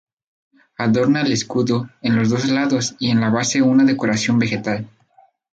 [0.79, 4.89] Adorna el escudo en los dos lados y en la base una decoración vegetal.